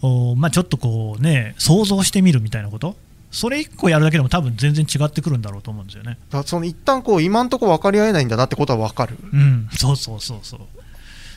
[0.03, 2.97] おまあちょっとこうね想像してみるみたいなこと、
[3.37, 6.19] それ一個やるだけでも多分全然違ってくるんだろうと思うんですよね。
[6.31, 10.61] だその一旦こう今んとこ分かり合えないんだなってことは分かるうん、そうそうそうそう。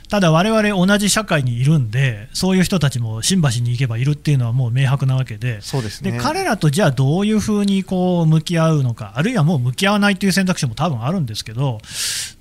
[0.09, 11.79] ただ、我々同じ社会にいるんで、そういう人たちも新橋に行けばいるっていうのはもう明白なわけで、そうですねで彼らとじゃあどういうふうにこう向き合うのか、あるいはもう向き合わないという選択肢も多分あるんですけど、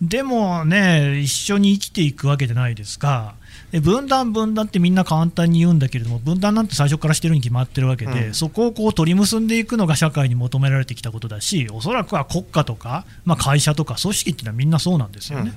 [0.00, 3.34] でもね、一緒に生きていくわけじゃないですか。
[3.70, 15.52] で分断、分断ってみんな簡単に言うんだけれども分断なんて最初からしてるに決まってるわけで、うんそこをこう取り結んでいくのが社会に求められてきたことだしおそらくは国家とか、まあ、会社とか組織っていうのはみんなそうなんですよね。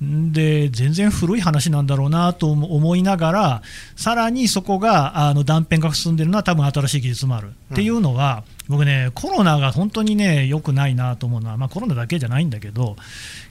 [0.00, 3.62] で全然古い話なんだろうなと思いながら
[3.96, 12.96] さらにそこがあの断片が進んでるのは多分新しい技術もある、っていうのは僕ねコロナが本当にね良くないなと思うのは、まあ、コロナだけじゃないんだけど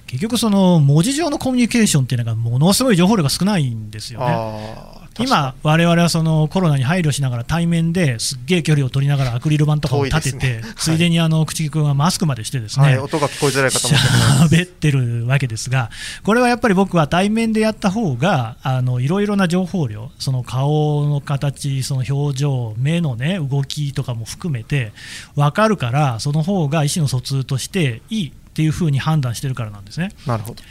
[0.07, 4.98] 結局その文字上のコミュニケーションっていうのがものすごい情報量が少ないんですよね。
[5.19, 13.71] 今、我々はそのコロナに配慮しながら対面ですっげえ距離を取りながらアクリル板とかを立てて、ついでにあの口木君はマスクまでしてですね、にはい、音が聞こえづらい。
[13.71, 14.49] 方も申し訳ない。
[14.49, 15.89] です喋ってるわけですが、
[16.23, 19.07] これはやっぱり僕は対面でやった方があのい。
[19.07, 19.29] ろい。
[19.29, 24.91] ろな情報量、その顔の形、その表情、目の、ね、動きとかも含めて
[25.35, 28.25] 分かるから、その方が意思の疎通としてい。
[28.25, 28.27] い。
[28.29, 28.67] ってい。
[28.67, 30.11] うふうに判断してるからなんですね。
[30.27, 30.61] なるほど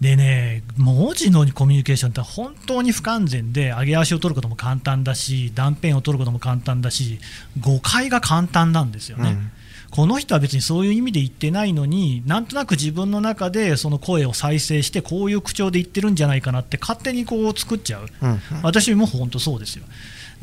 [0.00, 7.20] でね、文字のコミュニケーションって本当に不完全で、上げ足を取ることも簡単だし、断片を取ることも簡単だし、
[7.60, 9.30] 誤解が簡単なんですよね。
[9.30, 9.50] うん
[9.94, 19.84] この人は別にそういう意味で言ってないのに、なんとなく自分の中でその声を再生して、こういう口調で言ってるんじゃないかなって、勝手にこう作っちゃう、うんうん私も本当そうですよ。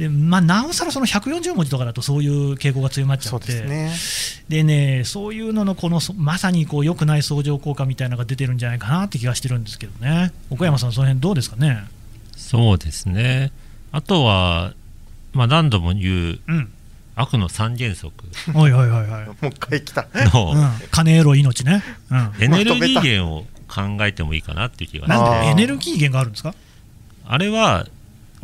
[0.01, 3.93] でまあ、なおさらその140文字とかだとそういう傾向が強まっちゃそうって、ですね。
[4.49, 11.83] でね、そういうののこのそまさにこう良くない相乗効果みたいなのが出てるんじゃないかなって気がしてるんですけどね、岡山さん、その辺どうですかね？
[12.35, 13.51] そうですね。
[13.91, 14.73] あとは、
[15.33, 16.71] まあ、何度も言ううん、
[17.15, 18.25] 悪の三原則。
[18.55, 20.07] おいおいおいおい、 もう一回来た。
[20.33, 25.15] のうん、金エロ命ね、うん、エネルギー源を考えてもいいかなっていう気がして。
[25.15, 26.55] なんエネルギー源があるんですか？
[27.27, 27.85] あれは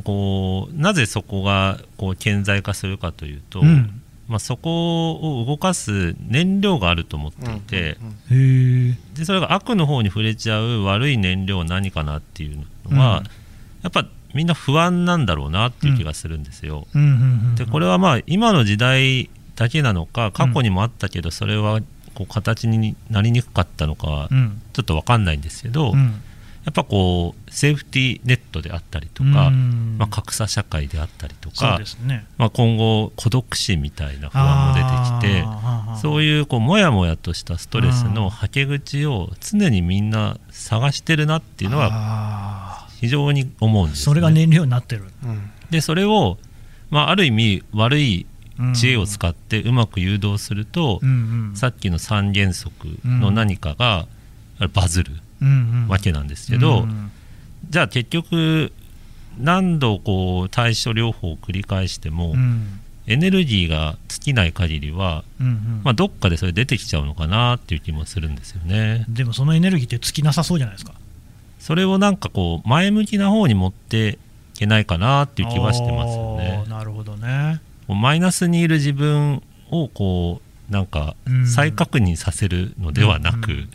[0.04, 4.02] こうなぜそこがこう顕在化するかというと、うん。
[4.28, 13.24] まあ、そこを動かす燃料があると思っていて、うんうんへえ、でそれが悪の方に触れちゃう悪い燃料は何かなっていうのは、うん。
[13.84, 16.88] やっぱみんな不安なんだろうなっていう気がするんですよ。
[16.94, 17.14] うんうんう
[17.54, 21.80] ん、でこれはまあ今の時代だけなのか過去にもあったけどそれは
[22.14, 24.28] こう形になりにくかったのか
[24.74, 26.22] ちょっと分かんないんですけど、うん、
[26.67, 29.95] やっぱこうセーフティーネットであったりとか、うん。
[29.97, 32.27] まあ、格差社会であったりとか、ね。
[32.38, 35.45] まあ、今後孤独死みたいな不安も出てきて
[36.01, 45.06] そういいうこうもやもやとしたストレスのはけ口を常にみんな探してるなっていうのはは非常に思うんです、ね、それが燃料になってる。
[45.23, 45.49] うん。
[45.69, 46.38] でそれを、
[46.89, 48.25] まあ、ある意味悪い
[48.60, 48.73] うん。
[48.73, 51.10] 知恵を使ってうまく誘導すると、うん
[51.49, 51.56] うん。
[51.56, 54.08] さっきの三原則の何かが
[54.73, 55.12] バズる。
[55.12, 55.27] うんうん
[55.88, 57.12] わけなんですけど、うん
[57.69, 58.71] じゃあ結局
[59.39, 69.06] 何度こう対処療法を繰り返しても、うんエネルギーが尽きない限りは、うんうんまあ、どっかでそれ出てきちゃうのかなっていう気もするんですよね。
[69.08, 70.93] でもそのエネルギーって尽きなさそうじゃないですか。
[71.58, 74.19] それをなんかこう前向きな方に持って
[74.56, 76.65] いけないかなっていう気はしてますよね。
[76.67, 77.62] なるほどね。
[77.88, 81.47] マイナスにいる自分をこうなんかうん。
[81.47, 83.67] 再確認させるのではなく、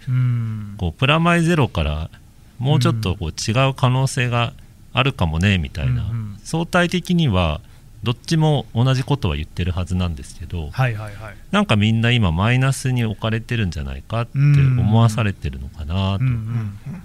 [0.79, 2.11] こうプラマイゼロから
[2.59, 4.53] もうちょっとこう違う可能性が
[4.93, 6.11] あるかもねみたいな、
[6.45, 7.61] 相対的には
[8.03, 10.71] どっちも同じことは言ってるはずなんですけど
[11.15, 11.33] は。
[11.51, 16.25] なんかみんな今マイナスに置かれてるんじゃないかって思わされてるのかなと、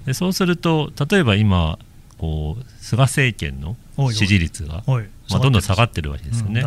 [0.06, 1.78] でそうすると例えば今
[2.17, 3.78] こう菅政権の
[4.12, 4.84] 支持率が
[5.30, 6.62] まあ、どんどん下がっってるわけですよね。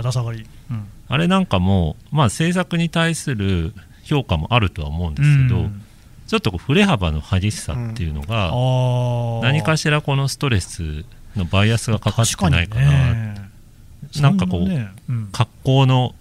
[1.10, 5.82] あれなんかも、まあ、政策に対する評価もあるとは思うんですけど、うん。
[6.28, 9.42] ちょっとこう振れ幅の激しさっていうのが、あー。
[9.42, 13.50] 何かしらこのストレスのバイアスがかかってないかなね。
[14.20, 14.88] なんかこうね。
[15.08, 15.28] うん。
[15.32, 16.14] 格好の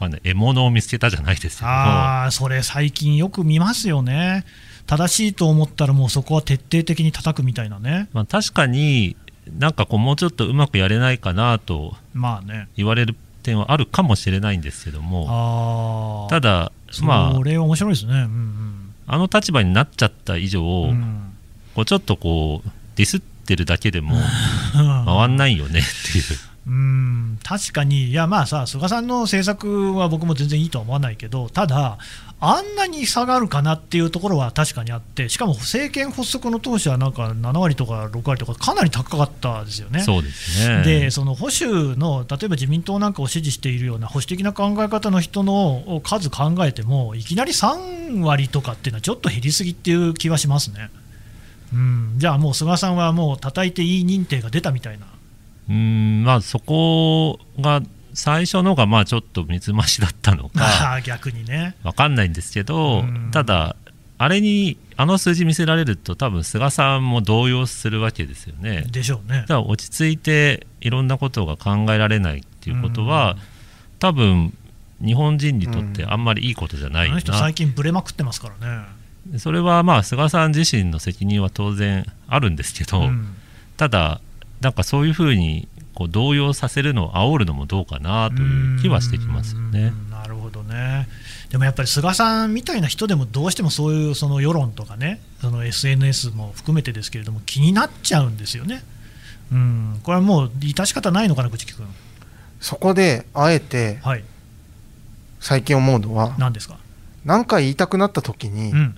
[0.00, 1.68] あの獲物を見つけたじゃないですけど。
[1.68, 4.46] ああそれ最近よく見ますよね。
[4.86, 8.08] 正しいと思ったらもうそこは徹底的に叩くみたいなね。
[8.14, 9.16] まあ、確かに
[9.58, 12.68] なんかこうもうちょっとうまくやれないかなとまあね。
[12.76, 18.12] 言われる点はあるかもしれないんですけどもただまあそれ面白いですね。
[18.12, 18.74] うん
[19.06, 21.34] あの立場になっちゃった以上、うんうん。
[21.74, 24.16] こうちょっとこうディスってるだけでも
[25.04, 26.24] 回んないよねっていう。
[26.66, 31.98] うん確かに、いやまあさ、菅さんの政策は僕も全然いいとは思わないけど、ただ、
[32.40, 40.00] あんなに下がるかなっていうところは確かにあって、しかも政権発足の当初はなんか7割とか6割とか、かなり高かったですよね。
[40.00, 50.90] そうですねでその保守の例えば自民党なんかを支持しているような保守的な考え方の人の数考えてもいきなり3割とかっていうのはちょっと減りすぎっていう気はしますね。
[51.72, 55.06] うん、じゃあもう菅さんはもう叩いていい認定が出たみたいな。
[55.68, 61.74] うんまあそこが最初のがまあちょっと水増しだったのあかあ 逆にね。
[61.82, 63.76] わかんないんですけどうんただ
[64.16, 68.84] あれにあの数字見せられると多分菅さんも動揺するわけですよね。
[68.90, 69.46] でしょうねだ。
[69.46, 73.36] から落ち着いていろんなことが考えられないっていうことは、
[73.98, 74.56] 多分
[75.04, 78.84] 日本人にとってあんまりいいことじゃないな、あの人最近ブレまくってますから
[79.32, 79.38] ね。
[79.38, 83.34] それはまあ菅さん自身の責任は当然あるんですけど、うん
[83.76, 84.20] ただ
[84.64, 89.92] なんかそういうふうにこう動揺させるのを煽るのもどうかなという気はしてきますよね。
[89.96, 91.06] うんなるほどね。
[91.50, 98.82] でもやっぱり菅さんみたいな人でもどうしてもそういうその世論とかね、その SNS も含めてですけれども気になっちゃうんですよね。
[99.52, 101.86] うん、これはもう致し方ないのかな、口木君。
[102.60, 104.24] そこであえてはい、
[105.40, 106.78] 最近思うのは何ですか？
[107.26, 108.96] 何回言いたくなった時にうん、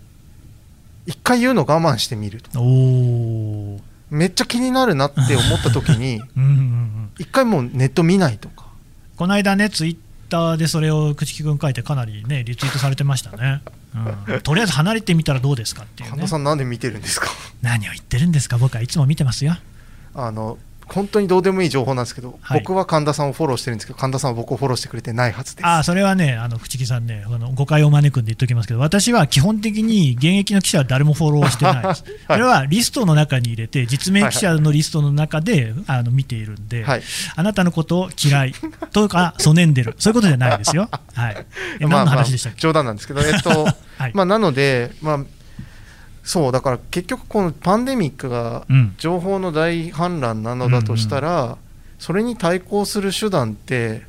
[1.07, 3.81] 一回言うの我慢してみるとおお、
[4.11, 6.21] めっちゃ気になるなって思った時に
[7.19, 8.67] 一回もうネット見ないとか
[9.17, 9.97] この間ね、ツイッ
[10.29, 13.63] ターでそれを口木君書いて、かなりね、リツイートされてましたね。
[14.29, 16.29] うん、とりあえず離れてみたらどうですかっていうね神田。
[16.29, 17.29] さんなんで見てるんですか？
[17.63, 19.57] 何を言ってるんですか、僕はいつも見てますよ。
[20.15, 22.61] あの本当にどうでもいい情報なんですけど、はい。
[22.61, 25.67] 僕は神田さんをフォローしてるんですけど神田さんは僕をフォローしてくれてないはずです。
[25.67, 32.05] あそれはね、あの口木さんね、あの誤解を招くんで言っておきますけど、私は基本的に現役の記者は誰もフォローしてないです。
[32.29, 37.03] それはリストの中に入れて、実名記者のリストの中であの見ているんで、はい。
[37.35, 38.55] あなたのことを嫌い
[38.93, 40.89] とか、そねんでる、そういうことじゃないですよ。
[41.15, 41.47] はい、
[41.81, 43.67] え何の話でしたっけ、冗談なんですけど、えっと
[43.99, 44.13] はい。
[44.15, 45.21] まあ、なので、まあ、
[46.27, 48.95] そうだから結局このパンデミックがうん。
[48.99, 51.57] 情報の大氾濫なのだとしたら、
[52.01, 54.03] それに対抗する手段って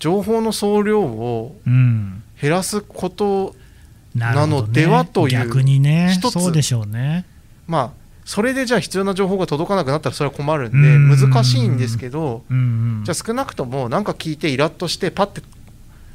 [0.00, 2.24] 情報の総量をうん。
[2.42, 3.54] 減らすこと
[4.16, 6.40] なのではという逆にね、一つ。
[6.40, 7.24] そうでしょうね。
[7.68, 7.90] まあ
[8.24, 11.30] それでじゃあ必要な情報が届かなくなったらそれは困るんでうん。
[11.30, 12.60] 難しいんですけどうんう
[13.02, 13.04] ん。
[13.04, 15.42] じゃあ少なくとも何か聞いてイラッとしてパッて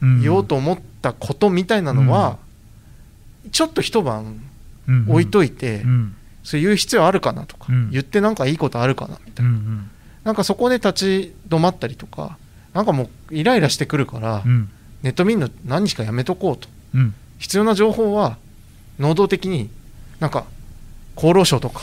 [0.02, 0.22] うん。
[0.22, 2.40] 言おうと思ったことみたいなのは
[3.54, 4.42] ちょっと一晩うん
[5.08, 6.16] 置いといてうん。
[6.44, 7.90] そういう必要あるかなとかうん。
[7.92, 9.52] 言ってなんかいいことあるかなみたいな。
[9.52, 9.90] うんうん。
[10.24, 12.38] なんかそこで立ち止まったりとか
[12.74, 14.70] なんかもうイライラしてくるからうん。
[15.04, 16.68] ネット見るの何日かやめとこうと。
[16.94, 17.14] うん。
[17.40, 18.38] 必要な情報は
[19.00, 19.70] 能動的に
[20.20, 20.46] なんか
[21.16, 21.82] 厚労省とか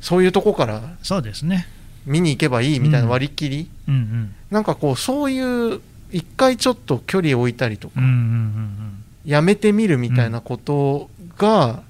[0.00, 1.66] そういうとこからそうですね。
[2.06, 4.34] 見に行けばいいみたいな割り切り、うんうん。
[4.50, 5.80] なんかこうそういう
[6.12, 9.04] 一回ちょっと距離を置いたりとか、うんうんうん。
[9.24, 11.08] やめてみるみたいなこと
[11.38, 11.82] が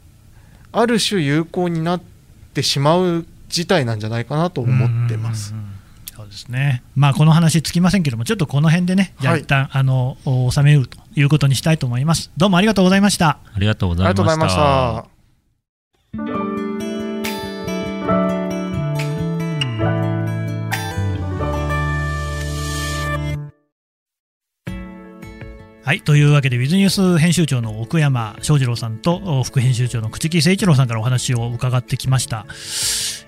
[0.76, 2.02] ある種有効になっ
[2.52, 5.54] てしまう事態なんじゃないかなと思ってます。
[6.16, 6.82] そうですね。
[6.94, 12.30] まあこの話つきませんけども、ちょっとこの辺でね、じゃあはい一旦、あのお収めるということにしたいと思います。
[12.36, 13.38] どうもありがとうございました。
[13.52, 15.13] ありがとうごありざいまがと
[25.84, 32.46] はい、というわけで、ウィズニュース編集長の奥山翔二郎さんと副編集長の朽木誠一郎さんからお話を伺ってきました。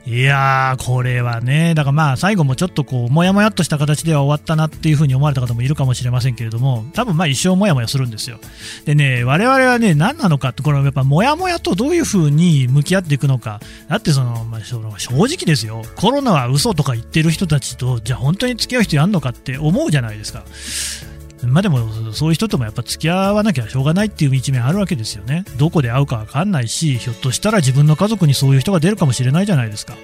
[0.07, 8.39] いやー、これはね、だからまあ最後もちょっとこう、もやもやっとした形では終わったなっていうふうに思われた方もいるかもしれませんけれども、多分まあ一生もやもやするんですよ。
[8.87, 13.61] でね、我々はね、何なのかって、これはやっぱもやもやとどういうふうに向き合っていくのか。
[13.91, 14.79] だってその、まあ、正
[15.13, 20.45] 直ですよ、コロナは嘘とか言ってる人たちと、じゃあ本当に付き合う必要あるのかって思うじゃないですか。
[21.47, 25.45] まあでも、そういう人ともやっぱ付き合わなきゃしょうがないっていう一面あるわけですよね。
[25.57, 29.95] どこで会うかわかんないし、ひょっとしたら自分の家族にそういう人が出るかもしれないじゃないですか。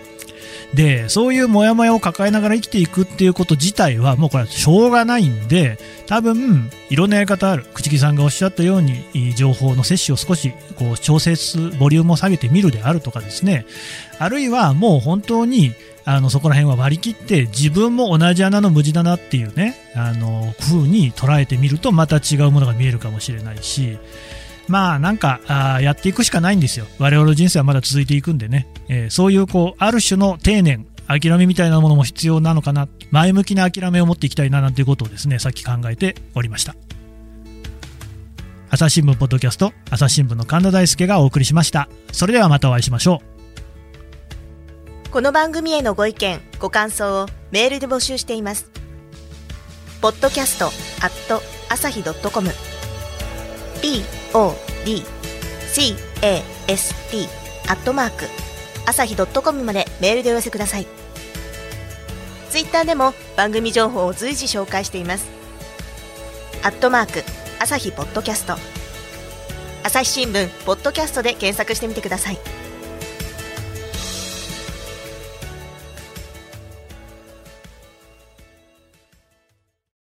[0.74, 7.66] で、そういうモヤモヤを抱えながら生きていくっていうこと自体は、もうこれはしょうがないんで、多分、いろんなやり方ある。
[7.74, 13.66] 朽木さんがおっしゃったように、情報の摂取を少し、こう、調節、ボリュームを下げてみるであるとかですね。
[14.18, 15.74] あるいは、もう本当に、
[16.04, 23.98] あのそこら辺は割り切って自分も同じ穴の無地だなっていうねあの風に捉えてみるとまた違うものが見えるかもしれないし
[24.68, 26.86] まあなんかあやっていくしかないんですよ。
[26.98, 32.88] 我々の人生はまだ続いていくんでね、えーそういうこうある種の定年諦めみたいなものも必要なのかな。
[33.10, 36.74] 前向きな諦めを持っていきたいななんていうことをですねさっき考えておりました。
[38.70, 41.88] 朝日新聞ポッドキャスト朝日新聞の神田大輔がお送りしました。
[42.12, 43.31] それではまたお会いしましょう。
[45.12, 48.70] この番組へのご意見ご感想をメールで募集しています。
[50.00, 50.68] ポッドキャストア
[51.10, 52.48] ット朝日ドットコム。
[53.82, 54.48] podcast
[57.68, 58.24] アットマーク
[58.86, 60.86] 朝日ドットコムまでメールでお寄せください。
[62.48, 65.26] ツイッターでも番組情報を随時紹介しています。
[66.62, 67.22] アットマーク
[67.60, 68.54] 朝日ポッドキャスト。
[69.82, 72.61] 朝日新聞ポッドキャストで検索してみてください。